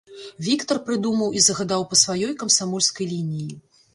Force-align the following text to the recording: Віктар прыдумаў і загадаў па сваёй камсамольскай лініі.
Віктар 0.45 0.79
прыдумаў 0.87 1.35
і 1.41 1.43
загадаў 1.49 1.85
па 1.91 1.99
сваёй 2.03 2.31
камсамольскай 2.41 3.05
лініі. 3.13 3.51